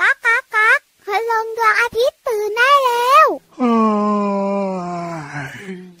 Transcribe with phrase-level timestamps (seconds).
[0.00, 3.26] ก๊ากก๊ากก๊ากคืลงดวงอาทิตย์ตื่นได้แล้ว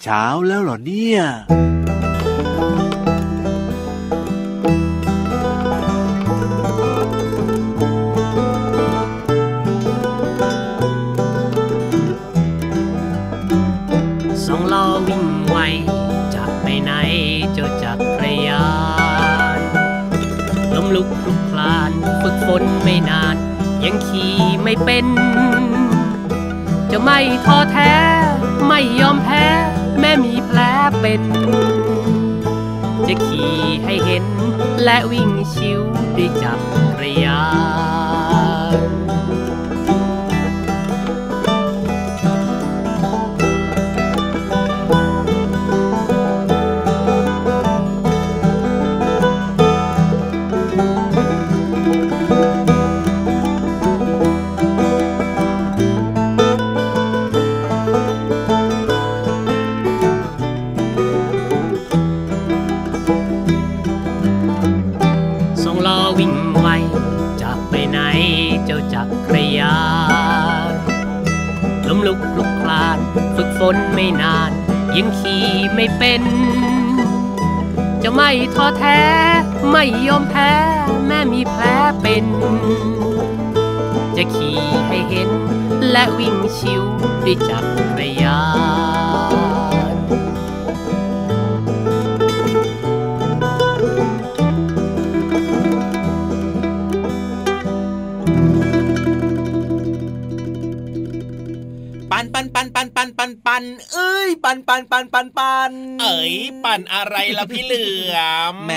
[0.02, 1.20] เช้าแล้วเหรอเนี่ย
[22.56, 23.36] คนไม่นาน
[23.84, 25.06] ยังขี่ไม่เป็น
[26.90, 27.94] จะไม่ท้อแท้
[28.66, 29.46] ไม่ยอมแพ้
[30.00, 30.58] แม่มีแผล
[31.00, 31.22] เป็น
[33.06, 34.24] จะขี่ให้เห็น
[34.84, 35.80] และวิ่งชิว
[36.16, 36.60] ด้วยจัก
[37.00, 37.42] รยา
[38.12, 38.13] น
[78.56, 79.00] ท้อแท้
[79.70, 80.52] ไม่ยอมแพ้
[81.06, 81.64] แม่มีแผล
[82.00, 82.24] เป็น
[84.16, 85.30] จะขี่ให้เห็น
[85.90, 86.82] และวิ่งชิว
[87.24, 87.64] ด้วยจัก
[87.98, 88.40] รยา
[89.52, 89.53] น
[103.04, 108.16] ปันปันปันปันปันเอ้ย ปันปันปันปันปันเอ๋ยปั่นอะไรล่ะพี่เหลือ
[108.52, 108.72] มแหม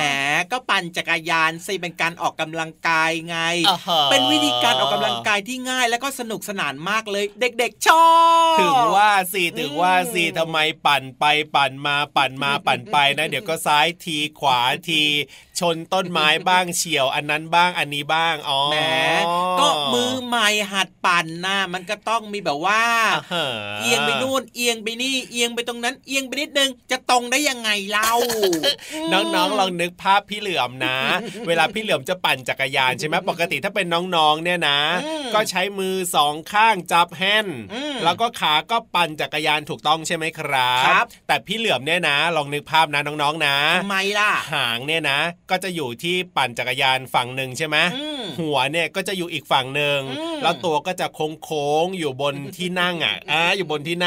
[0.52, 8.08] ก็ปั่นจักรยานสิเป็นการออกกำลังกายไงอ่าฮะเป็นวิธีการออกกำลังกายที่ง่ายและก็สนุกสนานมากเลย เด็กๆชอ
[8.56, 11.26] บถึงว่าสิถึงว่าสิทำไมปั่นไป
[11.56, 14.60] ปั่นมาปั่นมาปั่นไปนะ เดี๋ยวก็ซ้ายทีขวา
[14.90, 15.04] ที
[15.60, 18.78] ชนต้นไม้บ้างเฉียวอันนั้นบ้างอันนี้บ้างอ๋อแหม
[19.60, 22.84] ก็มือใหม่หัดปั่นนะมันก็ต้องมีแบบว่า
[23.16, 23.46] อ่าฮะ
[23.82, 28.12] เอียงไปนู่นเอียงไปนี่เอียงไปตรงนั้นเอียงไปนิดนึงจะตรงได้ยังไงเล่า
[29.14, 30.98] น้องๆลองนึกภาพพี่เหลือมนะ
[31.48, 45.20] เวลาพี่เหลือมจะปั่นจักรยานใช่ไหมปกติถ้าเป็นน้องๆเนี่ยนะอืมก็ใช้มือสองข้างจับแฮนด์อืมแล้วก็ขาก็ปั่นจักรยานถูกต้องใช่ไหมครับครับแต่พี่เหลือมเนี่ยนะ ลองนึกภาพนะน้องๆนะทำไมล่ะหางเนี่ยนะ
[45.52, 51.08] ก็จะอยู่ที่ปั่นจักรยานฝั่งหนึ่งใช่ไหมอืมหัวเนี่ยก็จะอยู่อีกฝั่งหนึ่งอืมแล้วตัวก็จะ
[51.44, 54.07] โค้งๆอยู่บนที่นั่งอะอ่าอยู่บนที่น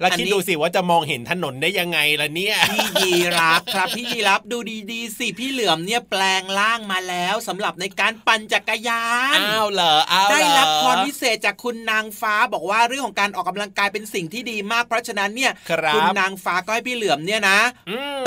[0.00, 4.58] แล้วอันคิดนี้ดูสิว่าจะมองเห็นถนนได้ยังไงล่ะเนี่ย พี่ยีรับครับ พี่ยีรับดู
[4.92, 9.04] ดีๆสิพี่เหลือมเนี่ยแปลงร่างมาแล้วสำหรับในการปั่นจักรยา
[9.36, 17.60] นอ้าวเหรออ้าวเหรอได้รับพรพิเศษจากคุณนางฟ้าบอกว่าเรื่องของการออกกำลังกายเป็นสิ่งที่ดีมากเพราะฉะนั้นเนี่ยครับณนางฟ้าก็ให้พี่เหลือมเนี่ยนะ
[17.90, 18.18] อืม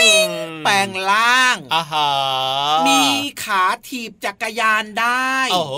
[0.66, 2.10] แปลงร่างอ่าฮะ
[2.88, 3.02] มี
[3.44, 5.76] ขาถีบจักรยานได้โอ้โห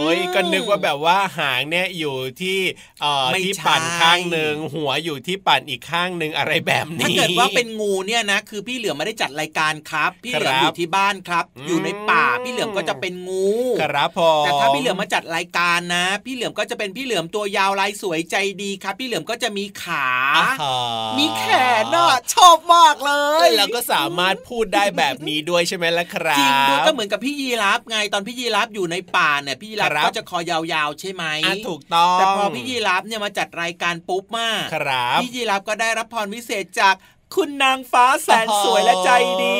[0.00, 2.58] อืมก็นึกว่าแบบว่าหางเนี่ยอยู่ที่
[3.00, 13.48] เอ่อไม่ที่ใช่ปั่นข้างหนึ่งหัวอยู่ที่ปั่นอีกข้างหนึ่งอะไรแบบนี้ ถ้าเกิดว่าเป็นงูเนี่ยนะ คือพี่เหลือมไม่ได้จัดรายการครับ พี่เหลือมครับอยู่ที่บ้านครับอืมอยู่ในป่าพี่เหลือมก็จะเป็นงู
[13.82, 20.76] ครับผมแต่ถ้าพี่เหลือมมาจัดรายการนะ พี่เหลือมก็จะเป็นพี่เหลือมตัวยาวลายสวยใจดีครับ พี่เหลือมก็จะมีขาอ่าฮะ
[21.18, 21.44] มีแข
[21.82, 23.12] นน่ะชอบมากเล
[23.46, 34.39] ยแล้วก็สามารถพูดได้แบบนี้ด้วยใช่ไหมล่ะครับจริงด้วยก็เหมือนกับพี่ยีรับไงตอนพี่ยีรับอยู่ในป่าเนี่ยพี่ยีรับครับก็จะคอยาวๆใช่ไหมอะถูกต้องแต่พอพี่ยีรับเนี่ยมาจัดรายการปุ๊บมา
[34.74, 36.94] ครับพี่ยีรับก็ได้รับพรพิเศษจาก
[37.34, 39.10] คุณนางฟ้าแสนสวยและใจ
[39.42, 39.58] ดี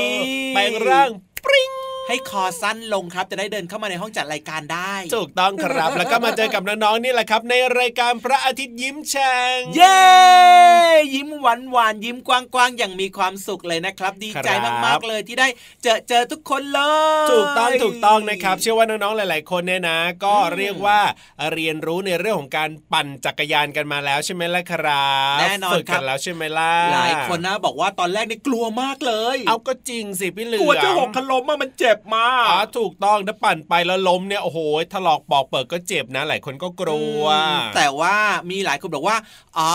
[0.54, 1.10] แปลงร่าง
[1.44, 1.72] ปริ้ง
[2.10, 10.00] ให้คอสั้นลงครับ จะได้เดินเข้ามาในห้องจัดรายการได้ ถูกต้องครับ แล้วก็มาเจอกับน้องๆนี่แหละครับ ในรายการพระอาทิตย์ยิ้มแฉ่งเย้
[11.14, 15.48] ยิ้มหวานหวานๆยิ้มกว้างๆอย่างมีความสุขเลยนะครับ ดีใจครับมากๆเลยที่ได้
[15.82, 16.80] เจอเจอทุกคนเล
[17.26, 20.98] ยถูกต้องถูกต้องนะครับ เชื่อว่าน้องๆหลาย ๆ คนเนี่ยนะ ก็อืมเรียกว่า
[21.52, 34.58] เรียนรู้ในเรื่องของการปั่นจักรยานกันมาแล้วใช่ไหมล่ะครับแน่นอนฝึกครักับนแล้วใช่ไหมล่ะหลายคนนะบอกว่าตอนแรกนี่กลัวมากเลย เอาก็จริงสิพี่เหลือมกลัวจะหกขล้มอะมันเจ็บมากอ๋อถูกต้องถ้าปั่นไปแล้วล้มเนี่ยโอ้โห
[34.92, 38.16] ถลอกปอกเปิดก็เจ็บนะหลายคนก็กลัวอืมแต่ว่า
[38.50, 39.16] มีหลายคนบอกว่า
[39.58, 39.70] อ๋อ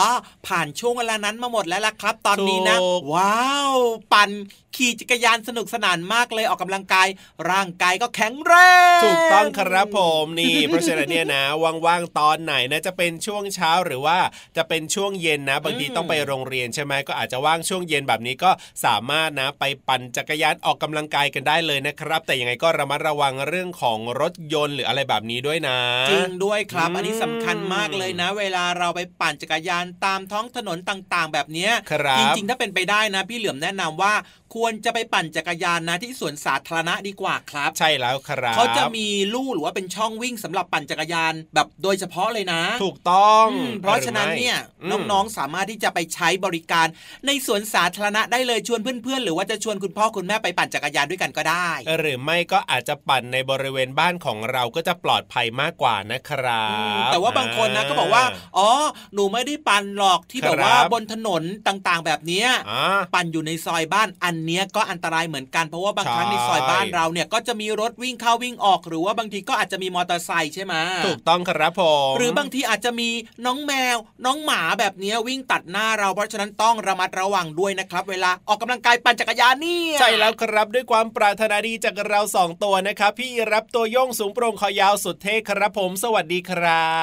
[0.47, 3.73] ผ่านช่วงเวลานั้นมาหมดแล้วล่ะครับ ตอนนี้นะถูกว้าว
[4.13, 4.29] ปั่น
[4.75, 7.07] ขี่จักรยานสนุกสนานมากเลยออกกำลังกาย
[7.49, 8.53] ร่างกายก็แข็งแร
[8.97, 11.43] งถูกต้องครับผมนี่ เพราะฉะนั้นเนี่ยนะ
[11.85, 14.17] ว่างๆตอนไหนนะจะเป็นช่วงเช้าหรือว่า
[14.57, 18.51] จะเป็นช่วงเย็นนะ บางทีต้องไปโรงเรียนใช่ไหมก็อาจจะว่างช่วงเย็นแบบนี้ก็
[18.85, 25.77] สามารถนะไปปั่นจักรยานออกกำลังกายกันได้เลยนะครับ แต่ยังไงก็ระมัดระวังเรื่องของรถยนต์หรืออะไรแบบนี้ด้วยนะ
[26.09, 34.13] จริงด้วยครับอืมอันนี้สำคัญมากเลยนะ เวลาเราไปปั่นจักรยานตามท้องถนนต่างๆ แบบเนี้ยครับจริงๆถ้าเป็นไปได้นะ พี่เหลือมแนะนำว่า
[34.55, 46.87] ควรจะไปปั่นจักรยานนะที่สวนสาธารณะดีกว่าครับ ใช่แล้วครับเขาจะมีลู่หรือว่าเป็นช่องวิ่งสำหรับปั่นจักรยานแบบโดยเฉพาะเลยนะ ถูกต้องอืมเพราะฉะนั้นเนี่ยหรือไม่น้องๆสามารถที่จะไปใช้บริการ
[47.25, 51.69] ในสวนสาธารณะได้เลยชวนเพื่อนๆ หรือว่าจะชวนคุณพ่อคุณแม่ไปปั่นจักรยานด้วยกันก็ได้
[51.99, 56.65] หรือไม่ก็อาจจะปั่นในบริเวณบ้านของเราก็จะปลอดภัยมากกว่านะครั
[57.03, 58.23] บแต่ว่าบางคนนะก็บอกว่า
[58.57, 58.69] อ๋อ
[59.13, 70.75] หนูไม่ได้ปั่นหรอกที่แบบว่าครับบนถนนต่างๆ แบบเนี้ยอ่าปั่นอยู่ในซอยบ้านอันเนี้ยก็อันตรายเหมือนกันเพราะว่าบางครั้งใช่ในซอยบ้านเราเนี่ยก็จะมีรถวิ่งเข้าวิ่งออก หรือว่าบางทีก็อาจจะมีมอเตอร์ไซค์ใช่ไหม
[71.07, 73.09] ถูกต้องครับผมหรือบางทีอาจจะมี
[73.45, 86.95] น้องแมว น้องหมาแบบเนี้ยวิ่งตัดหน้าเราเพราะฉะนั้นต้องระมัดระวังด้วยนะครับ เวลาออกกำลังกายปั่นจักรยานเนี่ยใช่แล้วครับด้วยความปรารถนาดีจากเราสองตัวนะครับ พี่รับตัวโยงสูงโปร่งคอยาวสุดเท่ครับผม สวัสดีครั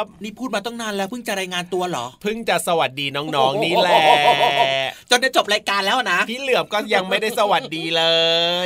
[0.00, 3.98] บ นี่พูดมาตั้งนานแล้วเพิ่งจะรายงานตัวเหรอเพิ่งจะสวัสดีน้องๆนี่แหละ
[5.10, 8.04] จนจะจบรายการแล้วนะพี่เหลือมก็ยังไม่ได้สวัสดีเล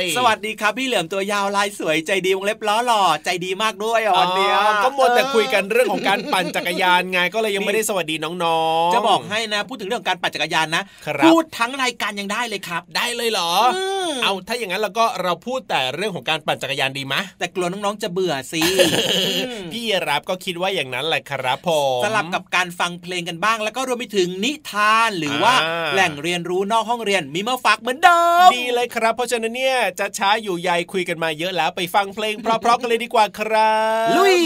[0.01, 18.61] ย สวัสดีครับพี่เหลือมตัวยาวลายสวยใจดีวงเล็บล้อหล่อใจดีมากด้วยอะวันเนี้ยอ๋อก็หมดแต่คุยกันเรื่องของการปั่นจักรยานไงก็เลยยังไม่ได้สวัสดีน้องๆ จะบอกให้นะ พูดถึงเรื่องการปั่นจักรยานนะครับพูดทั้งรายการยังได้เลยครับ ได้เลยเหรอมเอาถ้าอย่างนั้นเราก็เราพูดแต่เรื่องของการปั่นจักรยานดีมะแต่กลัวน้องๆจะเบื่อสิ
[19.73, 21.69] พี่รับก็คิดว่าอย่างนั้นแหละครับผ
[21.99, 33.75] มสลับกับการฟังเพลงกันบ้าง แล้วก็รวมไปถึงนิทานหรือว่าอ่าแหล่งเรียนรู้นอกห้องเรียนมีมาฝากเหมือนเดิมดีเลยครับ เพราะฉะนั้นเนี่ยจะช้าอยู่ใยคุยกันมาเยอะแล้วไปฟังเพลงเพราะๆกันเลยดีกว่าครั
[34.05, 34.39] บ ลุย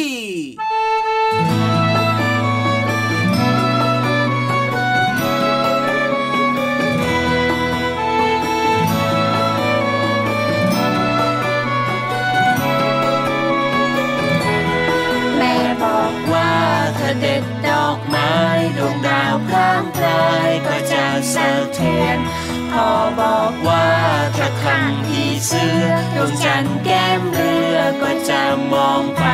[15.37, 16.51] แม่บอกว่า
[16.97, 18.33] ถ้าเด็ดดอกไม้
[18.77, 21.03] ดวงดาวพร่างพรายก็จะ
[21.33, 22.19] สะเทือน
[22.75, 23.87] พ่อบอกว่า
[24.37, 28.41] ถ้าคำพี่เสือดวงจันทร์แก้มเรือก็จะ
[28.73, 29.25] มองไป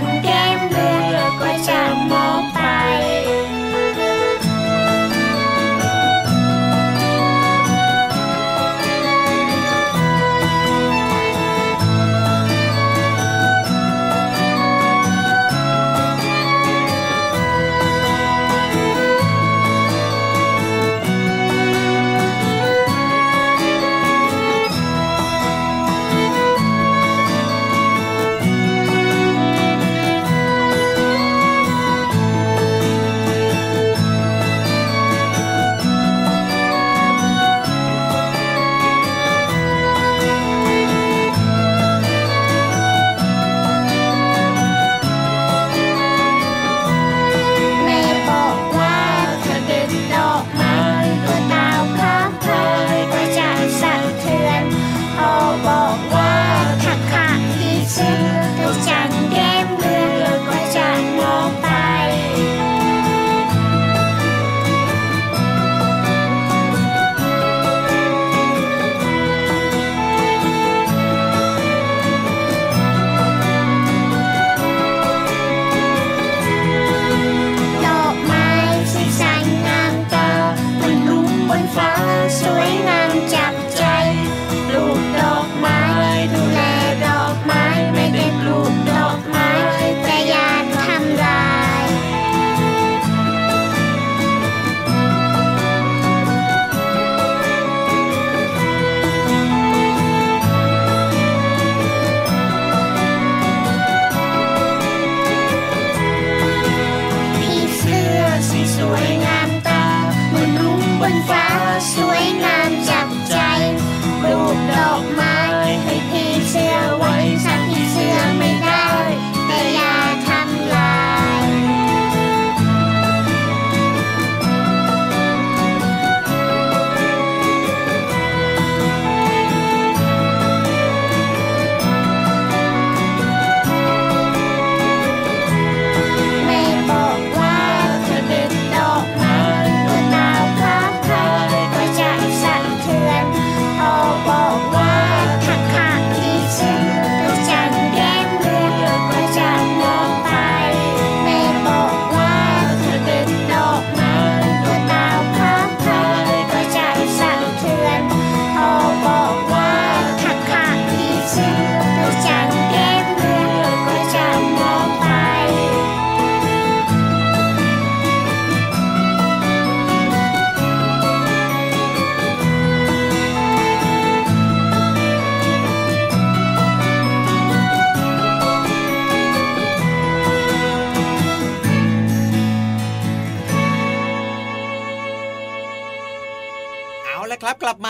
[0.00, 0.31] ด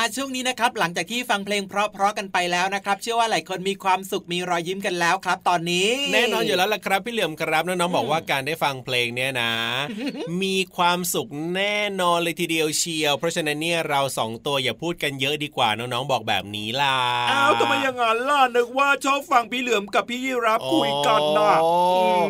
[0.05, 9.53] มาช่วงนี้นะครับหลังจากที่ฟังเพลงเพราะๆกันไปแล้วนะครับ เชื่อว่าหลายคนมีความสุขมีรอยยิ้มกันแล้วครับ ตอนนี้ แน่นอนอยู่แล้วล่ะครับพี่เหลือมครับน้องๆบอกว่าการได้ฟังเพลงเนี่ยนะ
[10.43, 16.97] มีความสุขแน่นอนเลยทีเดียวเชียว เพราะฉะนั้นเนี่ยเราสองตัวอย่าพูดกันเยอะดีกว่าน้องๆบอกแบบนี้ล่ะ
[17.31, 21.73] อ้าวทำไมอย่างนั้นล่ะนึกว่าชอบฟังพี่เหลือมกับพี่ยีรับคุยกันน่ะโอ้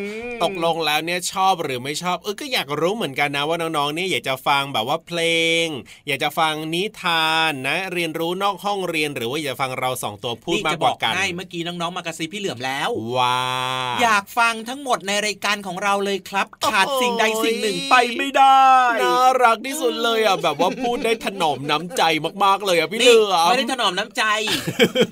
[0.03, 5.21] อืมตกลงแล้วเนี่ยชอบหรือไม่ชอบเออก็อยากรู้เหมือนกันนะว่าน้องๆเนี่ยอยากจะฟังแบบว่าเพล
[5.65, 5.67] ง
[6.07, 13.41] อยากจะฟังนิทานนะเรียนรู้นอกห้องเรียนหรือว่าอยากจะฟังเราสองตัวพูดนี่มาจะกบกว่าอกกันให้เมื่อกี้น้องๆมากระซิบพี่เหลือมแล้วว้า
[14.03, 18.67] อยากฟังทั้งหมดในรายการของเราเลยครับ ขาดสิ่งใดสิ่งหนึ่งไปไม่ได้
[19.03, 22.03] น่ารักที่สุดเลยอะแบบว่าพูดได้ถนอมน้ำใจ
[22.45, 24.25] มากๆเลยอะพี่เหนี่ลือมไม่ได้ถนอมน้ำใจ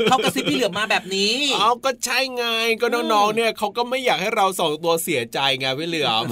[0.05, 2.45] เขากระซิบพี่เหลือมมาแบบนี้เอาก็ใช่ไง
[2.81, 6.23] ก็น้องๆเนี่ยเขาก็ไม่อยากให้เราสองตัวเสียใจไงพี่เหลือม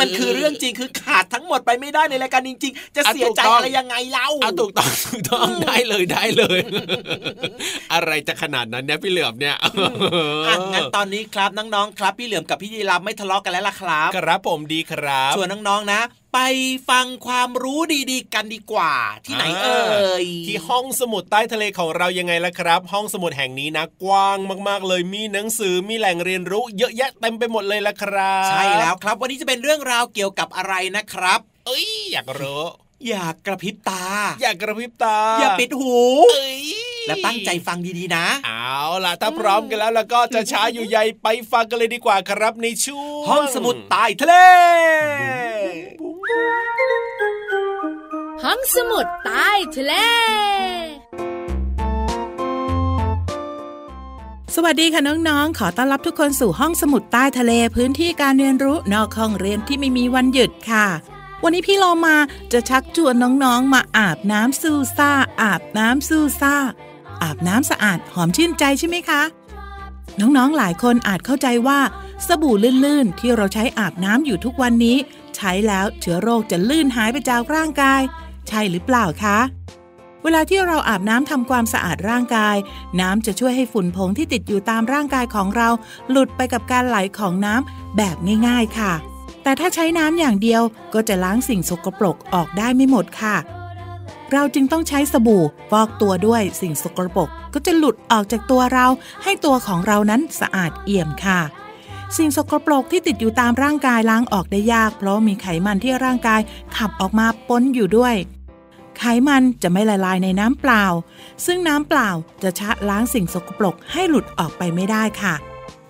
[0.00, 6.60] มันคือเรื่องจริงคือขาดทั้งหมดไปไม่ได้ในรายการจริง ๆ จะเสียใจอะถูกต้องอะไรยังไงเล่าอะถูกต้องถูกต้องได้เลยได้เลย
[7.92, 9.56] อะไรจะขนาดนั้นเนี่ยพี่เหลือมเนี่ย
[10.48, 16.00] อะงั้นตอนนี้ครับน้องๆครับ พี่เหลือมกับพี่ยีรับไม่ทะเลาะกันแล้วล่ะครับครับผมดีครับชวนน้องๆนะ
[16.34, 16.40] ไป
[16.90, 17.80] ฟังความรู้
[18.10, 18.94] ดีๆ กันดีกว่า
[19.24, 32.64] ที่ไหนเอ่ยที่ห้องสมุดใต้ทะเลของเรายังไงล่ะครับ ห้องสมุดแห่งนี้นะ กว้างมากๆ เลยมีหนังสือมีแหล่งเรียนรู้ เยอะแยะเต็มไปหมดเลยล่ะครับ ใช่แล้วครับ วันนี้จะเป็นเรื่องราวเกี่ยวกับอะไรนะครับ เอ้ยอยากรู้
[33.06, 34.04] อยากกระพริบตา
[34.42, 35.98] อยากกระพริบตา อย่าปิดหู
[36.30, 36.62] เอ้ย
[37.06, 44.34] และตั้งใจฟังดีๆนะ เอาล่ะ ถ้าพร้อมกันแล้วแล้วก็จะช้าอยู่ใยไปฟังกันเลยดีกว่าครับในช่วงห้องสมุดใต้ทะเล
[48.44, 49.94] ห้องสมุดใต้ทะเล
[54.54, 60.86] สวัสดีค่ะน้องๆ ขอต้อนรับทุกคนสู่ห้องสมุดใต้ทะเลพื้นที่การเรียนรู้นอกห้องเรียนที่ไม่มีวันหยุดค่ะ
[61.42, 62.16] วันนี้พี่โลมา
[62.52, 63.14] จะชักชวน
[63.44, 66.54] น้องๆ มาอาบน้ำซูซ่า อาบน้ำซูซ่า
[67.22, 69.22] อาบน้ำสะอาดหอมชื่นใจใช่ไหมคะ
[70.20, 71.80] น้องๆ หลายคนอาจเข้าใจว่า
[72.26, 72.54] สบู่
[72.84, 74.96] ลื่นๆ ที่เราใช้อาบน้ำอยู่ทุกวันนี้
[75.36, 78.02] ใช้แล้วเชื้อโรคจะลื่นหายไปจากร่างกาย
[78.48, 79.38] ใช่หรือเปล่าคะ
[80.22, 82.56] เวลาที่เราอาบน้ำทำความสะอาดร่างกาย
[83.00, 85.68] น้ำจะช่วยให้ฝุ่นผงที่ติดอยู่ตามร่างกายของเรา
[86.10, 88.16] หลุดไปกับการไหลของน้ำแบบ
[88.48, 88.94] ง่ายๆค่ะ
[89.48, 90.62] แต่ถ้าใช้น้ำอย่างเดียว
[90.94, 93.36] ก็จะล้างสิ่งสกปรกออกได้ไม่หมดค่ะ
[94.32, 98.86] เราจึงต้องใช้สบู่ฟอกตัวด้วยสิ่งสกปรกก็จะหลุดออกจากตัวเรา
[99.22, 101.40] ให้ตัวของเรานั้นสะอาดเอี่ยมค่ะ
[102.16, 106.40] สิ่งสกปรกที่ติดอยู่ตามร่างกายล้างออกได้ยาก เพราะมีไขมันที่ร่างกาย
[106.76, 108.14] ขับออกมาปนอยู่ด้วย
[108.98, 110.84] ไขมันจะไม่ละลายในน้ำเปล่า
[111.46, 112.10] ซึ่งน้ำเปล่า
[112.42, 115.36] จะชะล้างสิ่งสกปรกให้หลุดออกไปไม่ได้ค่ะ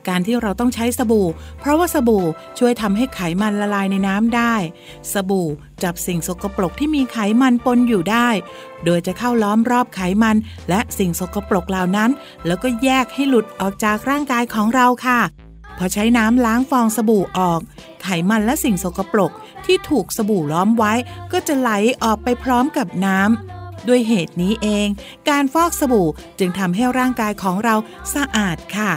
[0.08, 1.28] การที่เราต้องใช้สบู่
[1.60, 2.24] เพราะว่าสบู่
[2.58, 4.54] ช่วยทำให้ไขมันละลายในน้ำได้
[5.12, 5.48] สบู่
[5.82, 8.28] จับสิ่งสกปรกที่มีไขมันปนอยู่ได้
[8.84, 10.36] โดยจะเข้าล้อมรอบไขมัน
[10.68, 12.10] และสิ่งสกปรกเหล่านั้น
[12.46, 15.20] แล้วก็แยกให้หลุดออกจากร่างกายของเราค่ะ
[15.78, 17.60] พอใช้น้ำล้างฟองสบู่ออก
[18.02, 19.32] ไขมันและสิ่งสกปรก
[19.66, 20.92] ที่ถูกสบู่ล้อมไว้
[21.32, 21.70] ก็จะไหล
[22.02, 24.88] ออกไปพร้อมกับน้ำด้วยเหตุนี้เอง
[25.28, 27.74] การฟอกสบู่จึงทำให้ร่างกายของเรา
[28.14, 28.92] สะอาดค่ะ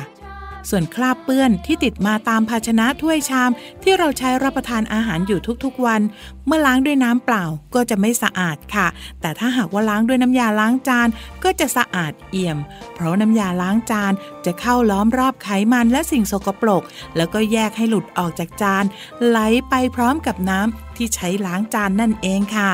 [0.69, 3.51] ส่วนคราบเปื้อนที่ติดมาตามภาชนะถ้วยชาม
[3.83, 6.01] ที่เราใช้รับประทานอาหารอยู่ทุกๆวัน
[6.45, 8.87] เมื่อล้างด้วยน้ำเปล่าก็จะไม่สะอาดค่ะ
[9.21, 11.07] แต่ถ้าหากว่าล้างด้วยน้ำยาล้างจาน
[11.43, 12.57] ก็จะสะอาดเอี่ยม
[12.93, 14.13] เพราะน้ำยาล้างจาน
[14.45, 16.83] จะเข้าล้อมรอบไขมันและสิ่งสกปรก
[17.15, 18.83] แล้วก็แยกให้หลุดออกจากจาน
[19.27, 19.37] ไหล
[19.69, 22.71] ไปพร้อมกับน้ำที่ใช้ล้างจานนั่นเองค่ะ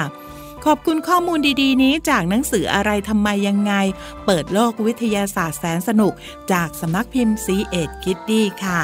[0.66, 3.74] ขอบคุณข้อมูลดีๆ นี้จากหนังสืออะไรทำไมยังไง
[4.26, 6.14] เปิดโลกวิทยาศาสตร์แสนสนุก
[6.52, 8.80] จากสำนักพิมพ์ซีเอ็ดคิดดีค่ะ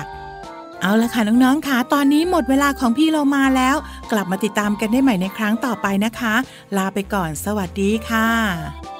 [0.81, 3.75] เอาละค่ะน้องๆค่ะตอนนี้หมดเวลาของพี่เรามาแล้ว
[4.11, 6.35] กลับมาติดตามกันได้ใหม่ในครั้งต่อไปนะคะ
[6.77, 8.29] ลาไปก่อนสวัสดีค่ะ「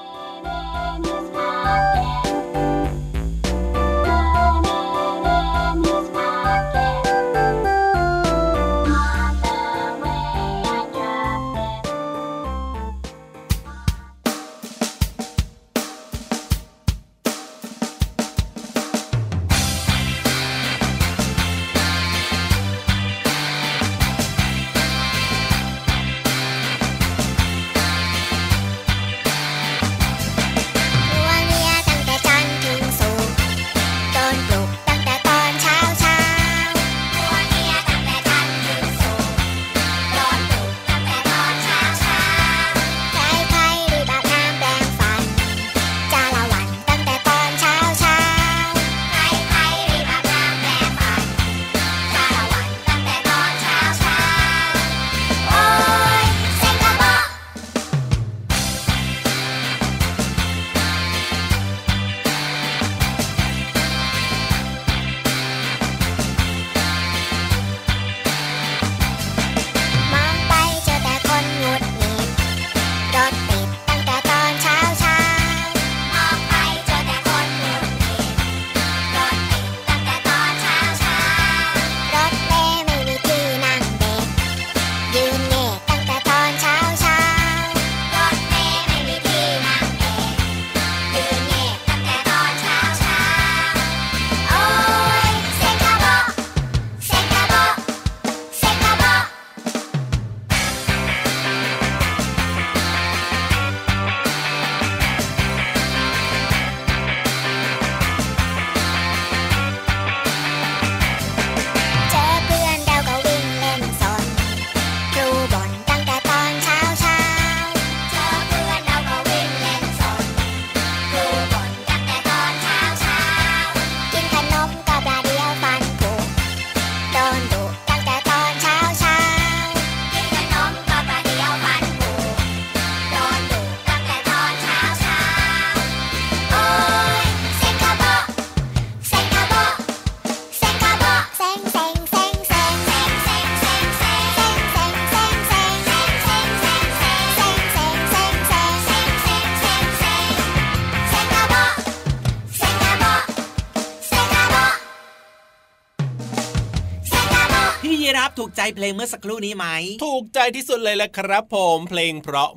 [158.38, 159.66] ถูกใจเพลงเมื่อสักครู่นี้ไหม
[160.04, 162.50] ถูกใจที่สุดเลยแหละครับผมเพลงเพราะ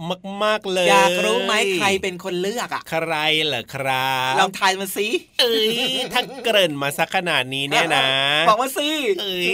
[0.43, 3.13] มากๆเลย อยากรู้ไหมใครเป็นคนเลือกอะ ใคร
[3.45, 5.07] เหรอครับลองทายมาสิ
[5.39, 5.75] เอ้ย
[6.13, 8.07] ถ้าเกริ่นมาสักขนาดนี้เนี่ยนะ
[8.49, 9.45] บอกมาสิเอ้ย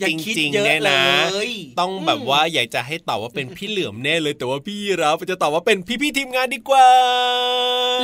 [0.00, 6.88] อย่าจคิดริงเยๆอะเนี่ยนะเลยต้องแบบว่าอยากจะให้ตอบว่าเป็นพี่เหลือมแน่เลย แต่ว่าพี่รับจะตอบว่าเป็นพี่ๆทีมงานดีกว่า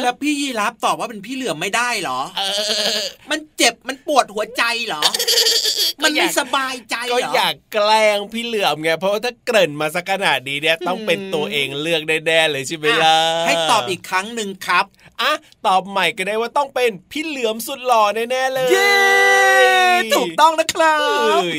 [0.03, 2.43] แล้วพี่ยีรับตอบว่าเป็นพี่เหลือมไม่ได้เหรอเอ
[2.99, 5.03] อมันเจ็บมันปวดหัวใจเหรอ
[6.03, 14.85] มันไม่สบายใจเหรก็ออยากแกล้งพี่เหลือมไงเพราะว่าถ้าเกริ่นมาสักขนาดนี้เนี่ยต้องเป็นตัวเองเลือกแน่ๆเลยใช่ไหมล่ะให้ตอบอีกครั้งหนึ่งครับ
[15.21, 15.33] อะ
[15.67, 19.16] ตอบใหม่ก็ได้ว่าต้องเป็นพี่เหลือมสุดหล่อแน่ๆเลยเย้
[20.17, 21.59] ถูกต้องนะครับเอ้ย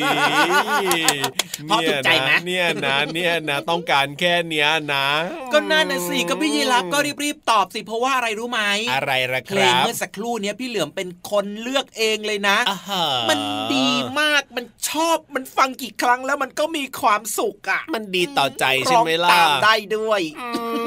[1.65, 5.05] เพราะถูกใจไหมเนี่ยนะเนี่ยนะต้องการแค่เนี้ยนะ
[5.53, 8.61] ก็น่าน่ะสิก็พี่ยีรับก็รีบๆตอบสิเพราะว่าอะไรรู้ไหม
[8.93, 13.39] อะไรละเพคลงรับเมื่อสักครู่เนี้ยพี่เหลือมเป็นคนเลือกเองเลยนะอ่าฮะมัน
[13.73, 20.49] ดีมากมันชอบมันฟังกี่ครั้งแล้วมันก็มีความสุขอะ มันดีต่อใจใช่ไหมล่ะร้องตามได้ด้วยอื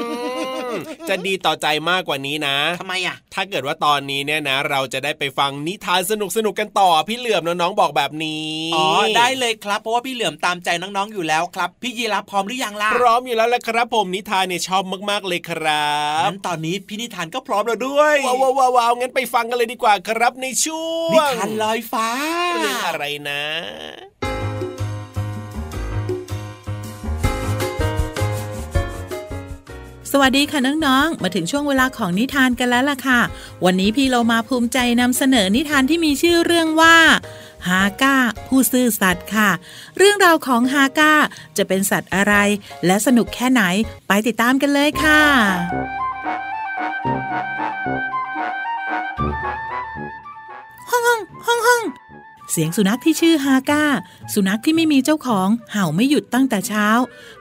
[1.09, 8.85] จะดีต่อใจมากกว่านี้นะทำไมอะ ถ้าเกิดว่าตอนนี้เนี่ยนะ เราจะได้ไปฟังนิทานสนุกสนุกๆกันต่อ พี่เหลือมน้องๆบอกแบบนี้อ๋อ
[9.17, 22.09] ได้เลยครับ เพราะว่าพี่เหลือมตามใจน้องๆอยู่แล้วครับ พี่ยีรับพร้อมหรือยังล่ะพร้อมอยู่แล้วแหละครับ ผมนิทานเนี่ยชอบมากๆเลยครับงั้นตอนนี้พี่นิทานก็พร้อมแล้วด้วยว้าวว้าวว้าวงั้นไปฟังกันเลยดีกว่าครับในช่วงนิทานลอยฟ้า
[22.59, 23.43] เรื่องอะไรนะ
[30.11, 33.19] สวัสดีค่ะน้องๆ มาถึงช่วงเวลาของนิทานกันแล้วล่ะค่ะ
[33.65, 36.97] วันนี้พี่เรามาภูมิใจนำเสนอนิทานที่มีชื่อเรื่องว่า
[37.67, 38.15] ฮาก้า
[38.47, 39.49] ผู้ซื่อสัตย์ค่ะ
[39.97, 41.13] เรื่องราวของฮาก้า
[41.57, 42.33] จะเป็นสัตว์อะไร
[42.85, 43.63] และสนุกแค่ไหน
[44.07, 45.21] ไปติดตามกันเลยค่ะ
[50.89, 51.81] ห้องห้องห้องห้อง
[52.51, 53.83] เสียงสุนัขที่ชื่อฮาก้า
[54.33, 56.87] สุนัขที่ไม่มีเจ้าของเห่าไม่หยุดตั้งแต่เช้า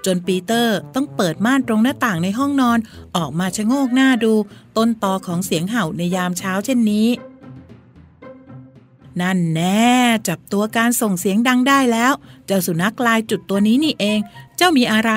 [0.05, 2.79] จนปีเตอร์ต้องเปิดม่านตรงหน้าต่างในห้องนอน
[3.17, 4.35] ออกมาชะโงกหน้าดู
[4.77, 7.09] ต้นตอของเสียงเห่าในยามเช้าเช่นนี้
[9.21, 9.91] นั่นแน่
[10.29, 12.13] จับตัวการส่งเสียงดังได้แล้ว
[12.47, 14.19] เจ้าสุนัขลายจุดตัวนี้นี่เอง
[14.57, 15.13] เจ้ามีอะไร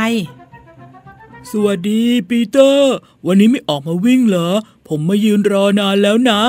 [1.52, 2.94] สวัสดีปีเตอร์
[3.26, 4.50] วันนี้ไม่ออกมาวิ่งเหรอ
[4.88, 6.42] ผมมายืนรอนานแล้วนะ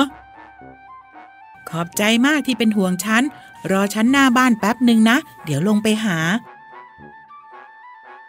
[1.71, 3.23] ขอบใจมากที่เป็นห่วงฉัน
[3.71, 6.19] รอฉันหน้าบ้านแป๊บหนึ่งนะ เดี๋ยวลงไปหา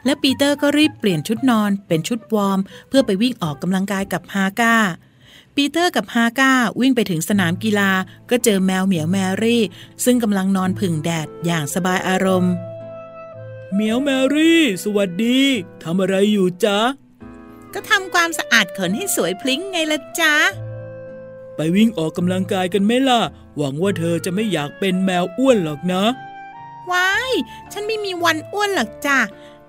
[0.05, 4.75] และปีเตอร์ก็รีบเปลี่ยนชุดนอนเป็นชุดวอร์ม เพื่อไปวิ่งออกกำลังกายกับฮาก้า
[5.55, 7.91] ปีเตอร์กับฮาก้าวิ่งไปถึงสนามกีฬา
[8.29, 9.63] ก็เจอแมวเหมียวแมรี่
[10.05, 12.53] ซึ่งกำลังนอนผึ่งแดดอย่างสบายอารมณ์
[13.73, 15.39] เหมียวแมรี่ สวัสดี
[15.83, 16.79] ทำอะไรอยู่จ๊ะ
[17.73, 20.35] ก็ทำความสะอาดขนให้สวยพริ้งไงละจ๊ะ
[21.55, 23.21] ไปวิ่งออกกำลังกายกันไหมล่ะ
[23.57, 26.03] หวังว่าเธอจะไม่อยากเป็นแมวอ้วนหรอกนะ
[26.91, 27.31] ว้าย
[27.71, 29.19] ฉันไม่มีวันอ้วนหรอกจ้ะ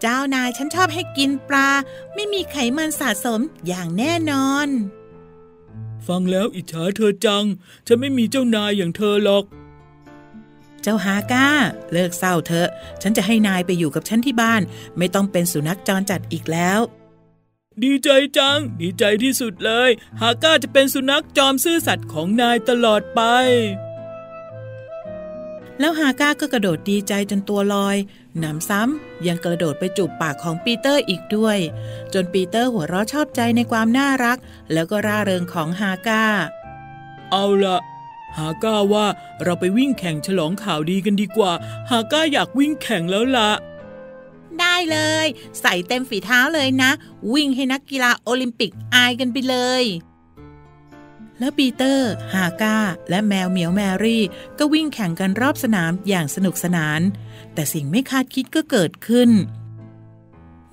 [0.01, 1.69] เจ้านายฉันชอบให้กินปลา
[2.15, 4.69] ไม่มีไขมันสะสมอย่างแน่นอน
[6.07, 7.45] ฟังแล้วอิจฉาเธอจัง
[7.87, 9.45] ฉันไม่มีเจ้านายอย่างเธอหรอก
[10.83, 11.49] เจ้าฮาก้า
[11.93, 12.69] เลิกเศร้าเถอะ
[13.03, 14.63] ฉันจะให้นายไปอยู่กับฉันที่บ้าน
[14.99, 16.81] ไม่ต้องเป็นสุนัขจรจัดอีกแล้ว
[17.85, 18.09] ดีใจ
[18.39, 23.21] จัง ดีใจที่สุดเลย ฮาก้าจะเป็นสุนัขจอมซื่อสัตย์ของนายตลอดไป
[25.81, 27.97] แล้วฮาก้าก็กระโดดดีใจจนตัวลอย
[28.39, 31.59] หนำซ้ำยังกระโดดไปจูบปากของปีเตอร์อีกด้วย
[32.13, 34.39] จนปีเตอร์หัวเราะชอบใจในความน่ารัก
[34.73, 36.25] แล้วก็ร่าเริงของฮาก้า
[37.31, 37.79] เอาละ
[38.37, 39.07] ฮาก้าว่า
[39.43, 41.53] เราไปวิ่งแข่งฉลองข่าวดีกันดีกว่า
[41.91, 43.51] ฮาก้าอยากวิ่งแข่งแล้วละ
[44.61, 45.27] ได้เลย
[45.61, 46.91] ใส่เต็มฝีเท้าเลยนะ
[47.33, 49.85] วิ่งให้นักกีฬาโอลิมปิกอายกันไปเลย
[51.39, 52.77] แล้วปีเตอร์ ฮาก้า
[53.11, 54.23] และแมวเหมียวแมรี่
[54.59, 57.01] ก็วิ่งแข่งกันรอบสนามอย่างสนุกสนาน
[57.55, 59.31] แต่สิ่งไม่คาดคิดก็เกิดขึ้น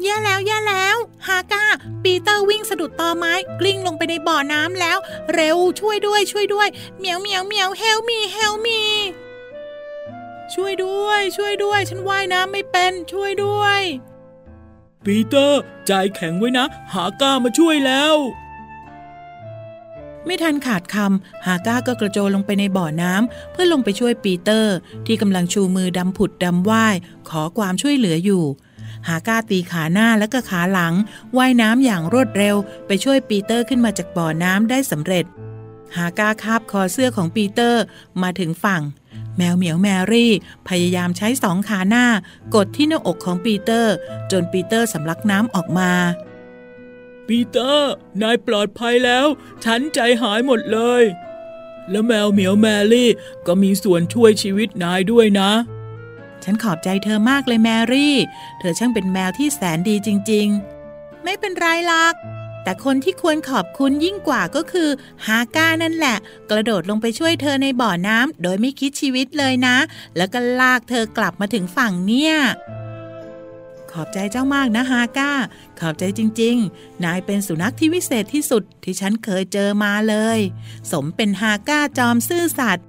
[0.03, 1.65] แย่แล้วแย่แล้วฮาก้า
[2.03, 4.97] ปีเตอร์วิ่งสะดุดตอไม้ กลิ้งลงไปในบ่อน้ำแล้ว
[5.33, 6.67] เร็วช่วยด้วยช่วยด้วย
[6.97, 8.81] เหมียวเหมียวเหมียวเฮลมีเฮลมี
[10.53, 13.81] ช่วยด้วย ช่วยด้วย ฉันว่ายน้ำไม่เป็น ช่วยด้วย
[15.05, 18.15] ปีเตอร์ใจแข็งไว้นะฮาก้ามาช่วยแล้ว
[20.25, 24.75] ไม่ทันขาดคำฮาก้าก็กระโจนลงไปในบ่อน้ำเพื่อลงไปช่วยปีเตอร์
[25.05, 26.95] ที่กำลังชูมือดำผุดดำว่าย
[27.29, 28.43] ขอความช่วยเหลืออยู่
[29.07, 30.93] ฮาก้าตีขาหน้าและก็ขาหลัง
[31.37, 32.55] ว่ายน้ำอย่างรวดเร็ว
[32.87, 35.25] ไปช่วยปีเตอร์ขึ้นมาจากบ่อน้ำได้สำเร็จ
[35.95, 37.83] ฮาก้าคาบคอเสื้อของปีเตอร์
[38.21, 38.81] มาถึงฝั่ง
[39.37, 40.31] แมวเหมียวแมรี่
[40.67, 42.05] พยายามใช้สองขาหน้า
[42.55, 43.93] กดที่หน้าอกของปีเตอร์
[44.31, 45.91] จนปีเตอร์สำลักน้ำออกมา
[47.27, 47.91] ปีเตอร์
[48.21, 49.25] นายปลอดภัยแล้ว
[49.63, 51.03] ฉันใจหายหมดเลย
[51.89, 53.09] แล้วแมวเหมียวแมรี่
[53.47, 55.51] ก็มีส่วนช่วยชีวิตนายด้วยนะ
[56.43, 58.15] ฉันขอบใจเธอมากเลยแมรี่
[58.59, 60.47] เธอช่างเป็นแมวที่แสนดีจริง
[60.87, 62.13] ๆ ไม่เป็นไรหรอก
[62.63, 64.89] แต่คนที่ควรขอบคุณยิ่งกว่าก็คือ
[65.25, 66.17] ฮาก้านั่นแหละ
[66.49, 69.77] กระโดดลงไปช่วยเธอในบ่อน้ำโดยไม่คิดชีวิตเลยนะ
[70.17, 72.35] แล้วก็ลากเธอกลับมาถึงฝั่งเนี่ย
[73.91, 75.31] ขอบใจเจ้ามากนะฮาก้า
[75.79, 80.39] ขอบใจจริง ๆ นายเป็นสุนัขที่วิเศษที่สุดที่ฉันเคยเจอมาเลย
[80.91, 82.87] สมเป็นฮาก้าจอมซื่อสัตย์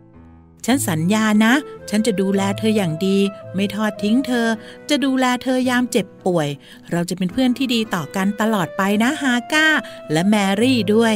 [0.65, 1.55] ฉันสัญญานะ
[1.91, 3.19] ฉันจะดูแลเธออย่างดี
[3.55, 4.49] ไม่ทอดทิ้งเธอ
[4.89, 6.49] จะดูแลเธอยามเจ็บป่วย
[6.91, 9.69] เราจะเป็นเพื่อนที่ดีต่อกันตลอดไปนะฮาก้า
[10.13, 11.15] และแมรี่ด้วย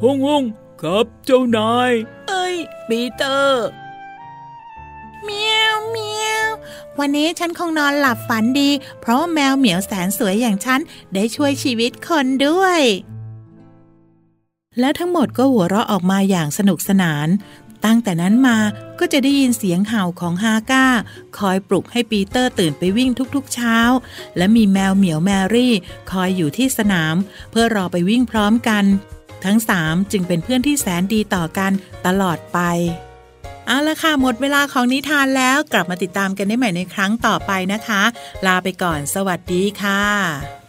[0.00, 0.42] ฮงฮง
[0.80, 1.92] ครับเจ้านาย
[2.28, 2.54] เอ้ย
[2.88, 3.66] ปีเตอร์
[5.24, 6.48] เมียวเมียว
[6.98, 10.80] วันนี้ฉันคงนอนหลับฝันดี เพราะว่าแมวเหมียวแสนสวยอย่างฉัน
[11.14, 12.80] ได้ช่วยชีวิตคนด้วย
[14.80, 17.28] และทั้งหมดก็หัวเราะออกมาอย่างสนุกสนาน
[17.84, 18.58] ตั้งแต่นั้นมา
[18.98, 20.86] ก็จะได้ยินเสียงเห่าของฮาก้า
[21.38, 23.78] คอยปลุกให้ปีเตอร์ตื่นไปวิ่งทุกๆเช้า
[24.36, 25.74] และมีแมวเหมียวแมรี่
[26.10, 27.14] คอยอยู่ที่สนาม
[27.50, 28.84] เพื่อรอไปวิ่งพร้อมกัน
[29.44, 31.72] ทั้งสามจึงเป็นเพื่อนที่แสนดีต่อกัน
[32.06, 32.58] ตลอดไป
[33.66, 38.02] เอาละค่ะ หมดเวลาของนิทานแล้วกลับมาติดตามกันได้ใหม่ในครั้งต่อไปนะคะ
[38.46, 40.59] ลาไปก่อนสวัสดีค่ะ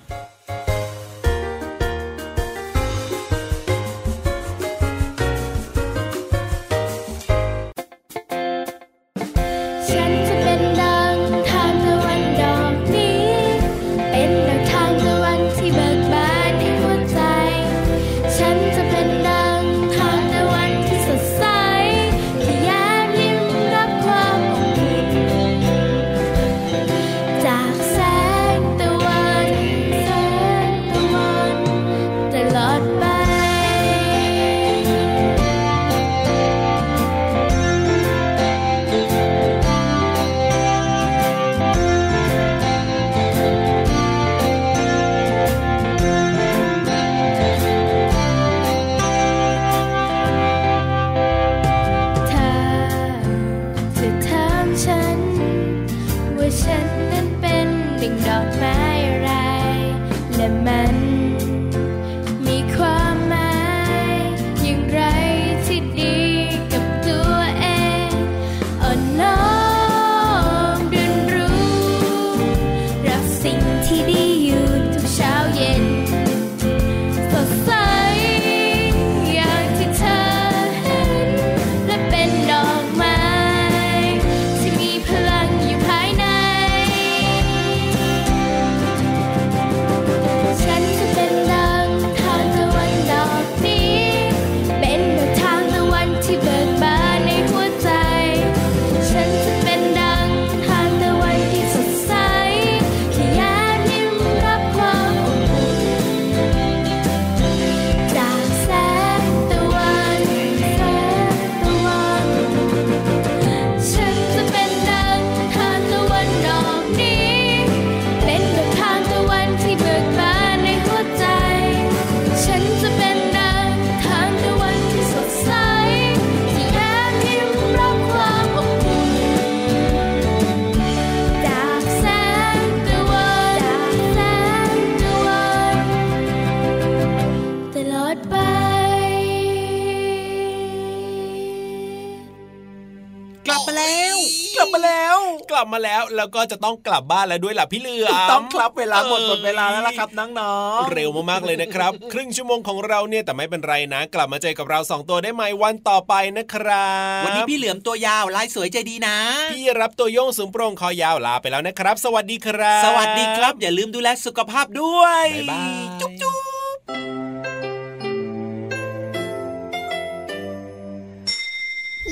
[145.61, 159.17] ลับมาแล้ว แล้วก็จะต้องกลับบ้านแล้วด้วยล่ะพี่เหลือมต้องครับเวลาหมดหมดเวลาแล้วล่ะครับน้องๆเร็วมากๆเลยนะครับ ครึ่งชั่วโมงของเราเนี่ยแต่ไม่เป็นไรนะ กลับมาเจอกับเราสองตัวได้ใหม่วันต่อไปนะครับวันนี้พี่เหลือมตัวยาวลายสวยใจดีนะ
[159.51, 166.37] พี่รับตัวโยงสูงโปร่งคอยาวลาไปแล้วนะครับ สวัสดีครับ สวัสดีครับ อย่าลืมดูแลสุขภาพด้วยบ๊ายบายจุ๊บจุ๊
[166.75, 166.77] บ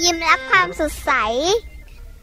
[0.03, 1.11] ยิ้มรับความสดใส